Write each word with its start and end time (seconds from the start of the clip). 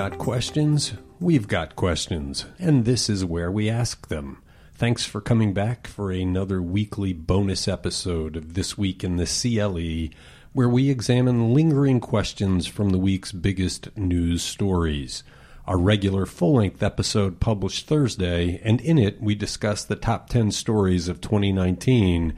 Got 0.00 0.16
questions, 0.16 0.94
we've 1.20 1.46
got 1.46 1.76
questions, 1.76 2.46
and 2.58 2.86
this 2.86 3.10
is 3.10 3.22
where 3.22 3.50
we 3.50 3.68
ask 3.68 4.08
them. 4.08 4.42
Thanks 4.72 5.04
for 5.04 5.20
coming 5.20 5.52
back 5.52 5.86
for 5.86 6.10
another 6.10 6.62
weekly 6.62 7.12
bonus 7.12 7.68
episode 7.68 8.34
of 8.34 8.54
This 8.54 8.78
Week 8.78 9.04
in 9.04 9.16
the 9.16 9.26
CLE, 9.26 10.16
where 10.54 10.70
we 10.70 10.88
examine 10.88 11.52
lingering 11.52 12.00
questions 12.00 12.66
from 12.66 12.88
the 12.88 12.98
week's 12.98 13.30
biggest 13.30 13.94
news 13.94 14.42
stories. 14.42 15.22
Our 15.66 15.76
regular 15.76 16.24
full 16.24 16.54
length 16.54 16.82
episode 16.82 17.38
published 17.38 17.86
Thursday, 17.86 18.58
and 18.64 18.80
in 18.80 18.96
it 18.96 19.20
we 19.20 19.34
discuss 19.34 19.84
the 19.84 19.96
top 19.96 20.30
10 20.30 20.50
stories 20.50 21.08
of 21.08 21.20
2019. 21.20 22.32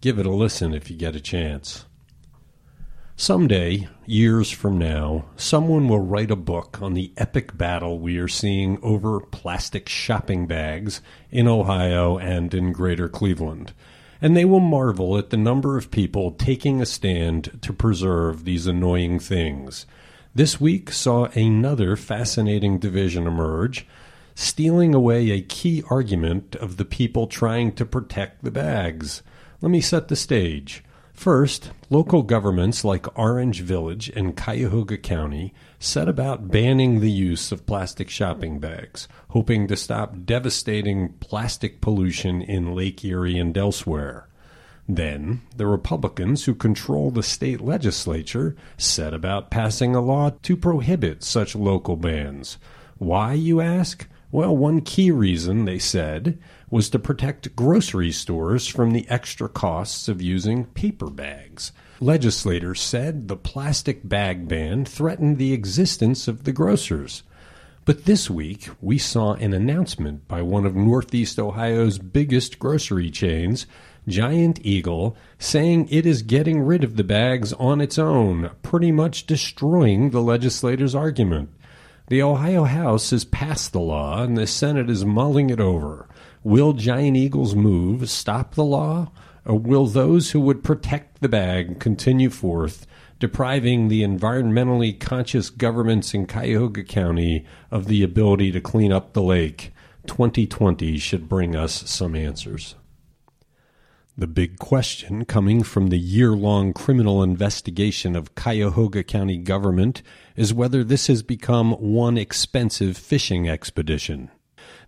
Give 0.00 0.18
it 0.18 0.24
a 0.24 0.30
listen 0.30 0.72
if 0.72 0.90
you 0.90 0.96
get 0.96 1.14
a 1.14 1.20
chance. 1.20 1.84
Someday, 3.22 3.86
years 4.04 4.50
from 4.50 4.78
now, 4.78 5.26
someone 5.36 5.88
will 5.88 6.00
write 6.00 6.32
a 6.32 6.34
book 6.34 6.82
on 6.82 6.94
the 6.94 7.12
epic 7.16 7.56
battle 7.56 8.00
we 8.00 8.18
are 8.18 8.26
seeing 8.26 8.80
over 8.82 9.20
plastic 9.20 9.88
shopping 9.88 10.48
bags 10.48 11.00
in 11.30 11.46
Ohio 11.46 12.18
and 12.18 12.52
in 12.52 12.72
greater 12.72 13.08
Cleveland. 13.08 13.72
And 14.20 14.36
they 14.36 14.44
will 14.44 14.58
marvel 14.58 15.16
at 15.16 15.30
the 15.30 15.36
number 15.36 15.78
of 15.78 15.92
people 15.92 16.32
taking 16.32 16.80
a 16.80 16.84
stand 16.84 17.60
to 17.62 17.72
preserve 17.72 18.44
these 18.44 18.66
annoying 18.66 19.20
things. 19.20 19.86
This 20.34 20.60
week 20.60 20.90
saw 20.90 21.26
another 21.26 21.94
fascinating 21.94 22.80
division 22.80 23.28
emerge, 23.28 23.86
stealing 24.34 24.96
away 24.96 25.30
a 25.30 25.42
key 25.42 25.84
argument 25.88 26.56
of 26.56 26.76
the 26.76 26.84
people 26.84 27.28
trying 27.28 27.70
to 27.74 27.86
protect 27.86 28.42
the 28.42 28.50
bags. 28.50 29.22
Let 29.60 29.70
me 29.70 29.80
set 29.80 30.08
the 30.08 30.16
stage. 30.16 30.82
First, 31.12 31.70
local 31.88 32.22
governments 32.22 32.84
like 32.84 33.18
Orange 33.18 33.60
Village 33.60 34.08
and 34.08 34.36
Cuyahoga 34.36 34.96
County 34.96 35.54
set 35.78 36.08
about 36.08 36.50
banning 36.50 37.00
the 37.00 37.10
use 37.10 37.52
of 37.52 37.66
plastic 37.66 38.10
shopping 38.10 38.58
bags, 38.58 39.06
hoping 39.28 39.68
to 39.68 39.76
stop 39.76 40.24
devastating 40.24 41.10
plastic 41.20 41.80
pollution 41.80 42.42
in 42.42 42.74
Lake 42.74 43.04
Erie 43.04 43.38
and 43.38 43.56
elsewhere. 43.56 44.26
Then, 44.88 45.42
the 45.56 45.66
Republicans 45.66 46.44
who 46.44 46.54
control 46.54 47.10
the 47.10 47.22
state 47.22 47.60
legislature 47.60 48.56
set 48.76 49.14
about 49.14 49.50
passing 49.50 49.94
a 49.94 50.00
law 50.00 50.30
to 50.42 50.56
prohibit 50.56 51.22
such 51.22 51.54
local 51.54 51.96
bans. 51.96 52.58
Why, 52.98 53.34
you 53.34 53.60
ask? 53.60 54.08
Well, 54.32 54.56
one 54.56 54.80
key 54.80 55.10
reason, 55.10 55.66
they 55.66 55.78
said, 55.78 56.38
was 56.70 56.88
to 56.88 56.98
protect 56.98 57.54
grocery 57.54 58.10
stores 58.10 58.66
from 58.66 58.92
the 58.92 59.06
extra 59.10 59.46
costs 59.46 60.08
of 60.08 60.22
using 60.22 60.64
paper 60.64 61.10
bags. 61.10 61.70
Legislators 62.00 62.80
said 62.80 63.28
the 63.28 63.36
plastic 63.36 64.08
bag 64.08 64.48
ban 64.48 64.86
threatened 64.86 65.36
the 65.36 65.52
existence 65.52 66.28
of 66.28 66.44
the 66.44 66.52
grocers. 66.52 67.24
But 67.84 68.06
this 68.06 68.30
week, 68.30 68.70
we 68.80 68.96
saw 68.96 69.34
an 69.34 69.52
announcement 69.52 70.26
by 70.28 70.40
one 70.40 70.64
of 70.64 70.74
Northeast 70.74 71.38
Ohio's 71.38 71.98
biggest 71.98 72.58
grocery 72.58 73.10
chains, 73.10 73.66
Giant 74.08 74.64
Eagle, 74.64 75.14
saying 75.38 75.88
it 75.90 76.06
is 76.06 76.22
getting 76.22 76.62
rid 76.62 76.84
of 76.84 76.96
the 76.96 77.04
bags 77.04 77.52
on 77.52 77.82
its 77.82 77.98
own, 77.98 78.50
pretty 78.62 78.92
much 78.92 79.26
destroying 79.26 80.08
the 80.08 80.22
legislators' 80.22 80.94
argument. 80.94 81.50
The 82.08 82.22
Ohio 82.22 82.64
House 82.64 83.10
has 83.10 83.24
passed 83.24 83.72
the 83.72 83.80
law, 83.80 84.22
and 84.22 84.36
the 84.36 84.46
Senate 84.46 84.90
is 84.90 85.04
mulling 85.04 85.50
it 85.50 85.60
over. 85.60 86.08
Will 86.42 86.72
Giant 86.72 87.16
Eagle's 87.16 87.54
move 87.54 88.10
stop 88.10 88.54
the 88.54 88.64
law, 88.64 89.12
or 89.44 89.58
will 89.58 89.86
those 89.86 90.32
who 90.32 90.40
would 90.40 90.64
protect 90.64 91.20
the 91.20 91.28
bag 91.28 91.78
continue 91.78 92.28
forth, 92.28 92.86
depriving 93.20 93.86
the 93.86 94.02
environmentally 94.02 94.98
conscious 94.98 95.48
governments 95.48 96.12
in 96.12 96.26
Cuyahoga 96.26 96.82
County 96.82 97.46
of 97.70 97.86
the 97.86 98.02
ability 98.02 98.50
to 98.50 98.60
clean 98.60 98.92
up 98.92 99.12
the 99.12 99.22
lake? 99.22 99.72
2020 100.06 100.98
should 100.98 101.28
bring 101.28 101.54
us 101.54 101.88
some 101.88 102.16
answers. 102.16 102.74
The 104.16 104.26
big 104.26 104.58
question 104.58 105.24
coming 105.24 105.62
from 105.62 105.86
the 105.86 105.98
year 105.98 106.32
long 106.32 106.74
criminal 106.74 107.22
investigation 107.22 108.14
of 108.14 108.34
Cuyahoga 108.34 109.02
County 109.02 109.38
government 109.38 110.02
is 110.36 110.52
whether 110.52 110.84
this 110.84 111.06
has 111.06 111.22
become 111.22 111.72
one 111.72 112.18
expensive 112.18 112.98
fishing 112.98 113.48
expedition. 113.48 114.30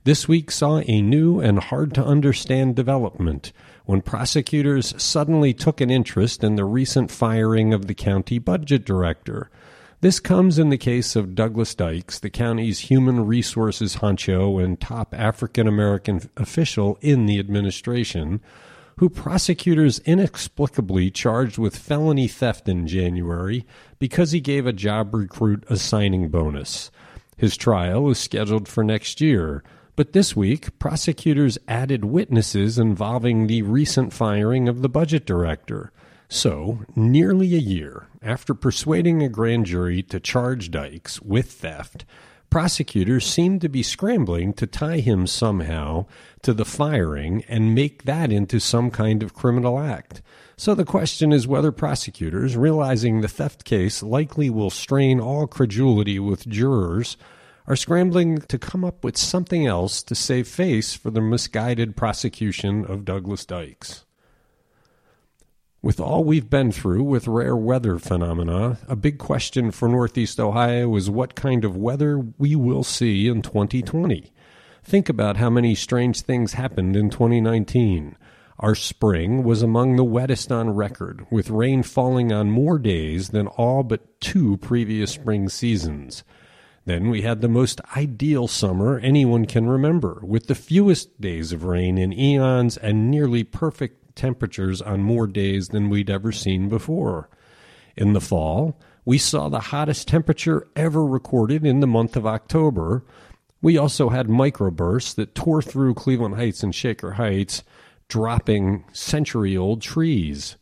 This 0.05 0.29
week 0.29 0.51
saw 0.51 0.83
a 0.87 1.01
new 1.01 1.41
and 1.41 1.59
hard 1.59 1.95
to 1.95 2.05
understand 2.05 2.77
development 2.77 3.55
when 3.87 4.03
prosecutors 4.03 4.95
suddenly 5.03 5.55
took 5.55 5.81
an 5.81 5.91
interest 5.91 6.45
in 6.45 6.57
the 6.57 6.67
recent 6.67 7.11
firing 7.11 7.73
of 7.73 7.87
the 7.87 7.95
county 7.95 8.39
budget 8.39 8.85
director. 8.85 9.51
This 10.03 10.21
comes 10.21 10.59
in 10.59 10.69
the 10.69 10.77
case 10.77 11.17
of 11.17 11.35
Douglas 11.35 11.75
Dykes, 11.75 12.19
the 12.19 12.29
county's 12.29 12.79
human 12.79 13.25
resources 13.25 13.97
honcho 13.97 14.63
and 14.63 14.79
top 14.79 15.15
African 15.17 15.67
American 15.67 16.29
official 16.37 16.99
in 17.01 17.25
the 17.25 17.39
administration, 17.39 18.43
who 18.97 19.09
prosecutors 19.09 19.99
inexplicably 20.01 21.11
charged 21.11 21.59
with 21.59 21.77
felony 21.77 22.29
theft 22.29 22.69
in 22.69 22.87
January 22.87 23.67
because 23.99 24.33
he 24.33 24.41
gave 24.41 24.67
a 24.67 24.73
job 24.73 25.15
recruit 25.15 25.65
a 25.69 25.77
signing 25.77 26.29
bonus. 26.29 26.91
His 27.37 27.57
trial 27.57 28.09
is 28.11 28.19
scheduled 28.19 28.69
for 28.69 28.85
next 28.85 29.21
year. 29.21 29.63
But 29.97 30.13
this 30.13 30.35
week, 30.35 30.79
prosecutors 30.79 31.57
added 31.69 32.05
witnesses 32.05 32.79
involving 32.79 33.47
the 33.47 33.63
recent 33.63 34.13
firing 34.13 34.69
of 34.69 34.83
the 34.83 34.89
budget 34.89 35.25
director. 35.25 35.93
So, 36.29 36.81
nearly 36.97 37.55
a 37.55 37.59
year 37.59 38.09
after 38.21 38.55
persuading 38.55 39.23
a 39.23 39.29
grand 39.29 39.67
jury 39.67 40.03
to 40.05 40.19
charge 40.19 40.71
Dykes 40.71 41.23
with 41.23 41.53
theft, 41.53 42.05
prosecutors 42.51 43.27
seem 43.27 43.59
to 43.61 43.69
be 43.69 43.83
scrambling 43.83 44.53
to 44.55 44.67
tie 44.67 44.99
him 44.99 45.27
somehow 45.27 46.07
to 46.43 46.53
the 46.53 46.65
firing 46.65 47.45
and 47.49 47.75
make 47.75 48.05
that 48.05 48.31
into 48.31 48.61
some 48.61 48.91
kind 48.91 49.23
of 49.23 49.35
criminal 49.35 49.79
act. 49.79 50.23
So 50.57 50.75
the 50.75 50.85
question 50.85 51.33
is 51.33 51.49
whether 51.49 51.73
prosecutors, 51.73 52.57
realizing 52.57 53.21
the 53.21 53.29
theft 53.29 53.65
case 53.65 54.03
likely 54.03 54.51
will 54.51 54.71
strain 54.71 55.21
all 55.21 55.47
credulity 55.47 56.19
with 56.19 56.49
jurors, 56.49 57.17
are 57.67 57.77
scrambling 57.77 58.39
to 58.43 58.59
come 58.59 58.85
up 58.85 59.03
with 59.03 59.17
something 59.17 59.67
else 59.67 60.03
to 60.03 60.15
save 60.15 60.47
face 60.47 60.95
for 60.95 61.11
the 61.11 61.21
misguided 61.21 61.97
prosecution 61.97 62.85
of 62.85 63.05
Douglas 63.05 63.45
Dykes. 63.47 64.05
With 65.85 66.01
all 66.01 66.25
we've 66.25 66.49
been 66.49 66.73
through 66.73 67.03
with 67.03 67.29
rare 67.29 67.55
weather 67.55 67.99
phenomena, 67.99 68.79
a 68.89 68.97
big 68.97 69.19
question 69.19 69.71
for 69.71 69.87
Northeast 69.87 70.41
Ohio 70.41 70.97
is 70.97 71.11
what 71.11 71.35
kind 71.35 71.63
of 71.63 71.77
weather 71.77 72.25
we 72.39 72.57
will 72.57 72.85
see 72.85 73.29
in 73.29 73.43
2020. 73.43 74.33
Think 74.83 75.11
about 75.11 75.37
how 75.37 75.51
many 75.51 75.75
strange 75.75 76.23
things 76.23 76.55
happened 76.55 76.97
in 76.97 77.11
2019. 77.11 78.17
Our 78.59 78.75
spring 78.75 79.45
was 79.45 79.61
among 79.61 79.97
the 79.97 80.05
wettest 80.05 80.51
on 80.51 80.71
record, 80.71 81.27
with 81.31 81.51
rain 81.51 81.83
falling 81.83 82.33
on 82.33 82.51
more 82.51 82.79
days 82.79 83.29
than 83.29 83.47
all 83.47 83.83
but 83.83 84.23
two 84.23 84.57
previous 84.57 85.11
spring 85.13 85.51
seasons. 85.51 86.25
Then 86.87 87.11
we 87.11 87.21
had 87.21 87.43
the 87.43 87.49
most 87.49 87.83
ideal 87.95 88.49
summer 88.49 88.99
anyone 89.01 89.45
can 89.45 89.69
remember, 89.69 90.21
with 90.23 90.47
the 90.47 90.55
fewest 90.55 91.21
days 91.21 91.53
of 91.53 91.65
rain 91.65 91.99
in 91.99 92.11
eons 92.11 92.79
and 92.79 93.11
nearly 93.11 93.45
perfect 93.45 94.04
temperatures 94.15 94.81
on 94.81 95.03
more 95.03 95.27
days 95.27 95.69
than 95.69 95.91
we'd 95.91 96.11
ever 96.11 96.33
seen 96.33 96.69
before. 96.69 97.29
In 97.97 98.13
the 98.13 98.21
fall, 98.21 98.81
we 99.05 99.19
saw 99.19 99.49
the 99.49 99.61
hottest 99.61 100.09
temperature 100.09 100.67
ever 100.75 101.05
recorded 101.05 101.65
in 101.65 101.81
the 101.81 101.87
month 101.87 102.17
of 102.17 102.27
October. 102.27 103.05
We 103.61 103.77
also 103.77 104.09
had 104.09 104.29
microbursts 104.29 105.15
that 105.17 105.35
tore 105.35 105.63
through 105.63 105.95
Cleveland 105.95 106.37
Heights 106.37 106.63
and 106.63 106.75
Shaker 106.75 107.13
Heights, 107.13 107.63
dropping 108.09 108.85
century 108.93 109.57
old 109.57 109.83
trees. 109.83 110.57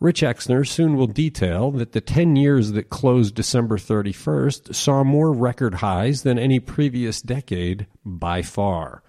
Rich 0.00 0.22
Exner 0.22 0.66
soon 0.66 0.96
will 0.96 1.06
detail 1.06 1.70
that 1.70 1.92
the 1.92 2.00
10 2.00 2.36
years 2.36 2.72
that 2.72 2.90
closed 2.90 3.34
December 3.34 3.78
31st 3.78 4.74
saw 4.74 5.04
more 5.04 5.32
record 5.32 5.76
highs 5.76 6.22
than 6.22 6.38
any 6.38 6.60
previous 6.60 7.22
decade 7.22 7.86
by 8.04 8.42
far. 8.42 9.02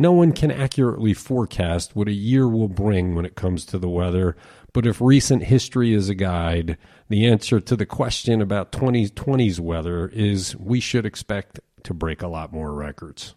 No 0.00 0.12
one 0.12 0.30
can 0.32 0.52
accurately 0.52 1.12
forecast 1.12 1.96
what 1.96 2.06
a 2.06 2.12
year 2.12 2.48
will 2.48 2.68
bring 2.68 3.16
when 3.16 3.26
it 3.26 3.34
comes 3.34 3.64
to 3.66 3.78
the 3.78 3.88
weather, 3.88 4.36
But 4.72 4.86
if 4.86 5.00
recent 5.00 5.44
history 5.44 5.94
is 5.94 6.08
a 6.08 6.14
guide, 6.14 6.76
the 7.08 7.26
answer 7.26 7.58
to 7.58 7.76
the 7.76 7.86
question 7.86 8.40
about 8.40 8.72
2020's 8.72 9.60
weather 9.60 10.08
is 10.08 10.56
we 10.56 10.80
should 10.80 11.06
expect 11.06 11.60
to 11.84 11.94
break 11.94 12.22
a 12.22 12.28
lot 12.28 12.52
more 12.52 12.72
records. 12.74 13.34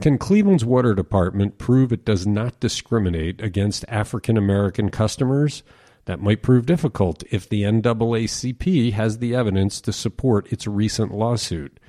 Can 0.00 0.18
Cleveland's 0.18 0.64
water 0.64 0.94
department 0.94 1.58
prove 1.58 1.90
it 1.90 2.04
does 2.04 2.26
not 2.26 2.60
discriminate 2.60 3.40
against 3.40 3.84
African 3.88 4.36
American 4.36 4.90
customers? 4.90 5.62
That 6.04 6.20
might 6.20 6.42
prove 6.42 6.66
difficult 6.66 7.24
if 7.30 7.48
the 7.48 7.62
NAACP 7.62 8.92
has 8.92 9.18
the 9.18 9.34
evidence 9.34 9.80
to 9.80 9.92
support 9.92 10.52
its 10.52 10.66
recent 10.66 11.14
lawsuit. 11.14 11.80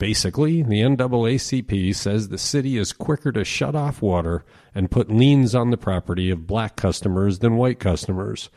Basically, 0.00 0.62
the 0.62 0.80
NAACP 0.80 1.94
says 1.94 2.28
the 2.28 2.38
city 2.38 2.78
is 2.78 2.90
quicker 2.90 3.30
to 3.32 3.44
shut 3.44 3.74
off 3.74 4.00
water 4.00 4.46
and 4.74 4.90
put 4.90 5.10
liens 5.10 5.54
on 5.54 5.68
the 5.68 5.76
property 5.76 6.30
of 6.30 6.46
black 6.46 6.74
customers 6.74 7.40
than 7.40 7.58
white 7.58 7.78
customers. 7.78 8.48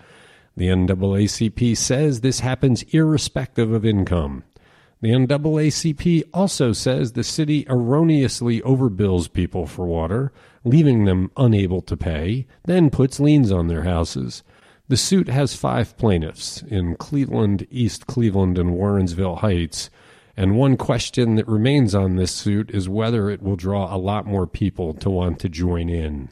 The 0.55 0.69
NAACP 0.69 1.75
says 1.75 2.21
this 2.21 2.39
happens 2.39 2.83
irrespective 2.93 3.73
of 3.73 3.85
income. 3.85 4.45
The 5.01 5.09
NAACP 5.09 6.29
also 6.33 6.71
says 6.71 7.11
the 7.11 7.25
city 7.25 7.65
erroneously 7.67 8.61
overbills 8.61 9.31
people 9.31 9.67
for 9.67 9.85
water, 9.85 10.31
leaving 10.63 11.03
them 11.03 11.29
unable 11.35 11.81
to 11.81 11.97
pay, 11.97 12.47
then 12.63 12.89
puts 12.89 13.19
liens 13.19 13.51
on 13.51 13.67
their 13.67 13.83
houses. 13.83 14.43
The 14.87 14.95
suit 14.95 15.27
has 15.27 15.57
five 15.57 15.97
plaintiffs 15.97 16.61
in 16.61 16.95
Cleveland, 16.95 17.67
East 17.69 18.07
Cleveland, 18.07 18.57
and 18.57 18.69
Warrensville 18.69 19.39
Heights. 19.39 19.89
And 20.35 20.57
one 20.57 20.77
question 20.77 21.35
that 21.35 21.47
remains 21.47 21.93
on 21.93 22.15
this 22.15 22.31
suit 22.31 22.71
is 22.71 22.89
whether 22.89 23.29
it 23.29 23.43
will 23.43 23.55
draw 23.55 23.93
a 23.93 23.97
lot 23.97 24.25
more 24.25 24.47
people 24.47 24.93
to 24.95 25.09
want 25.09 25.39
to 25.39 25.49
join 25.49 25.89
in. 25.89 26.29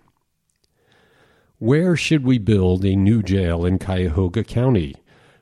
Where 1.59 1.95
should 1.95 2.23
we 2.23 2.39
build 2.39 2.83
a 2.83 2.95
new 2.95 3.21
jail 3.21 3.63
in 3.65 3.77
Cuyahoga 3.77 4.43
County? 4.43 4.95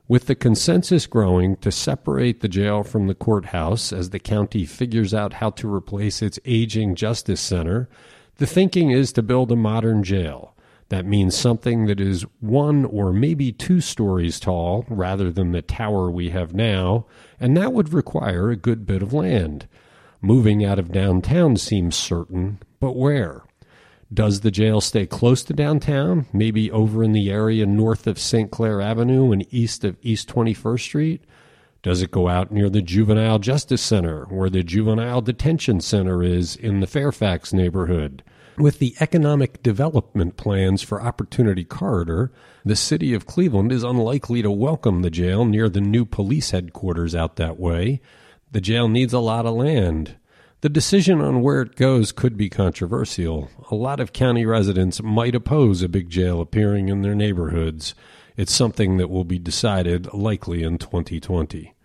With 0.09 0.25
the 0.25 0.35
consensus 0.35 1.05
growing 1.07 1.55
to 1.57 1.71
separate 1.71 2.41
the 2.41 2.49
jail 2.49 2.83
from 2.83 3.07
the 3.07 3.15
courthouse 3.15 3.93
as 3.93 4.09
the 4.09 4.19
county 4.19 4.65
figures 4.65 5.13
out 5.13 5.33
how 5.33 5.51
to 5.51 5.73
replace 5.73 6.21
its 6.21 6.39
aging 6.43 6.95
justice 6.95 7.39
center, 7.39 7.87
the 8.37 8.47
thinking 8.47 8.91
is 8.91 9.13
to 9.13 9.21
build 9.21 9.51
a 9.51 9.55
modern 9.55 10.03
jail. 10.03 10.55
That 10.89 11.05
means 11.05 11.37
something 11.37 11.85
that 11.85 11.99
is 11.99 12.25
one 12.39 12.83
or 12.83 13.13
maybe 13.13 13.51
two 13.51 13.79
stories 13.79 14.39
tall 14.39 14.85
rather 14.89 15.31
than 15.31 15.51
the 15.51 15.61
tower 15.61 16.09
we 16.09 16.29
have 16.29 16.53
now, 16.53 17.05
and 17.39 17.55
that 17.55 17.73
would 17.73 17.93
require 17.93 18.49
a 18.49 18.55
good 18.55 18.85
bit 18.87 19.03
of 19.03 19.13
land. 19.13 19.67
Moving 20.21 20.65
out 20.65 20.79
of 20.79 20.91
downtown 20.91 21.57
seems 21.57 21.95
certain, 21.95 22.59
but 22.79 22.95
where? 22.95 23.43
Does 24.11 24.41
the 24.41 24.49
jail 24.49 24.81
stay 24.81 25.05
close 25.05 25.43
to 25.43 25.53
downtown, 25.53 26.25
maybe 26.33 26.71
over 26.71 27.03
in 27.03 27.11
the 27.11 27.29
area 27.29 27.67
north 27.67 28.07
of 28.07 28.17
St. 28.17 28.49
Clair 28.49 28.81
Avenue 28.81 29.31
and 29.31 29.45
east 29.53 29.83
of 29.83 29.97
East 30.01 30.27
21st 30.27 30.79
Street? 30.81 31.23
Does 31.83 32.01
it 32.01 32.09
go 32.09 32.27
out 32.27 32.51
near 32.51 32.69
the 32.69 32.81
Juvenile 32.81 33.37
Justice 33.37 33.83
Center, 33.83 34.25
where 34.25 34.49
the 34.49 34.63
Juvenile 34.63 35.21
Detention 35.21 35.79
Center 35.79 36.23
is 36.23 36.55
in 36.55 36.79
the 36.79 36.87
Fairfax 36.87 37.53
neighborhood? 37.53 38.23
With 38.59 38.79
the 38.79 38.93
economic 38.99 39.63
development 39.63 40.35
plans 40.35 40.81
for 40.81 41.01
Opportunity 41.01 41.63
Corridor, 41.63 42.33
the 42.65 42.75
city 42.75 43.13
of 43.13 43.25
Cleveland 43.25 43.71
is 43.71 43.83
unlikely 43.83 44.41
to 44.41 44.51
welcome 44.51 45.01
the 45.01 45.09
jail 45.09 45.45
near 45.45 45.69
the 45.69 45.79
new 45.79 46.03
police 46.03 46.51
headquarters 46.51 47.15
out 47.15 47.37
that 47.37 47.57
way. 47.57 48.01
The 48.51 48.59
jail 48.59 48.89
needs 48.89 49.13
a 49.13 49.19
lot 49.19 49.45
of 49.45 49.55
land. 49.55 50.17
The 50.59 50.67
decision 50.67 51.21
on 51.21 51.41
where 51.41 51.61
it 51.61 51.77
goes 51.77 52.11
could 52.11 52.35
be 52.35 52.49
controversial. 52.49 53.49
A 53.71 53.75
lot 53.75 54.01
of 54.01 54.11
county 54.11 54.45
residents 54.45 55.01
might 55.01 55.35
oppose 55.35 55.81
a 55.81 55.87
big 55.87 56.09
jail 56.09 56.41
appearing 56.41 56.89
in 56.89 57.01
their 57.01 57.15
neighborhoods. 57.15 57.95
It's 58.35 58.53
something 58.53 58.97
that 58.97 59.09
will 59.09 59.23
be 59.23 59.39
decided 59.39 60.13
likely 60.13 60.63
in 60.63 60.79
2020. 60.79 61.75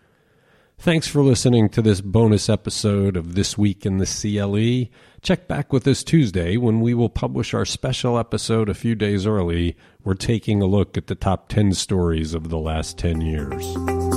Thanks 0.79 1.09
for 1.09 1.23
listening 1.23 1.71
to 1.71 1.81
this 1.81 2.03
bonus 2.03 2.51
episode 2.51 3.17
of 3.17 3.35
This 3.35 3.57
Week 3.57 3.87
in 3.87 3.97
the 3.99 4.05
CLE. 4.07 4.95
Check 5.23 5.49
back 5.49 5.73
with 5.73 5.87
us 5.87 6.05
Tuesday 6.05 6.59
when 6.59 6.81
we 6.81 6.93
will 6.93 7.09
publish 7.09 7.55
our 7.55 7.65
special 7.65 8.19
episode 8.19 8.69
a 8.69 8.75
few 8.75 8.95
days 8.95 9.27
early. 9.27 9.77
We're 10.03 10.15
taking 10.15 10.61
a 10.61 10.67
look 10.67 10.99
at 10.99 11.07
the 11.07 11.15
top 11.15 11.49
10 11.49 11.73
stories 11.73 12.35
of 12.35 12.51
the 12.51 12.59
last 12.59 12.99
10 12.99 13.23
years. 13.23 14.14